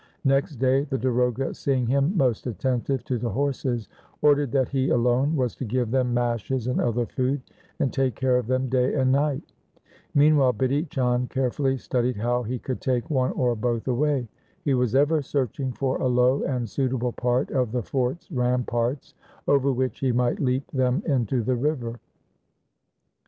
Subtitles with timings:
[0.23, 3.87] Next day the darogha seeing him most attentive to the horses,
[4.23, 7.39] ordered that he alone was to give them mashes and other food,
[7.79, 9.53] and take care of them day and night.
[10.15, 14.27] Meanwhile, Bidhi Chand carefully studied how he could take one or both away.
[14.65, 19.13] He was ever searching for a low and suitable part of the fort's ramparts
[19.47, 21.99] over which he might leap them into the river.